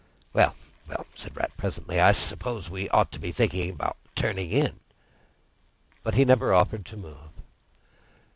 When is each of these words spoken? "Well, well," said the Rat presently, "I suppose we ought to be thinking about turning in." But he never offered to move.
"Well, 0.33 0.55
well," 0.87 1.05
said 1.13 1.35
the 1.35 1.41
Rat 1.41 1.55
presently, 1.57 1.99
"I 1.99 2.13
suppose 2.13 2.71
we 2.71 2.89
ought 2.89 3.11
to 3.11 3.19
be 3.19 3.31
thinking 3.31 3.69
about 3.69 3.97
turning 4.15 4.49
in." 4.49 4.79
But 6.01 6.15
he 6.15 6.25
never 6.25 6.55
offered 6.55 6.87
to 6.87 6.97
move. 6.97 7.29